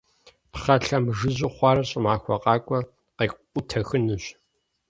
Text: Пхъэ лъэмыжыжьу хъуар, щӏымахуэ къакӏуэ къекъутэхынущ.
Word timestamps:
Пхъэ 0.51 0.75
лъэмыжыжьу 0.85 1.53
хъуар, 1.55 1.77
щӏымахуэ 1.89 2.35
къакӏуэ 2.43 2.79
къекъутэхынущ. 3.17 4.25